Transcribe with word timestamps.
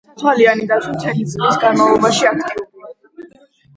სათვალიანი 0.11 0.63
დათვი 0.71 0.93
მთელი 0.95 1.27
წლის 1.35 1.61
განმავლობაში 1.65 2.29
აქტიურია. 2.33 2.95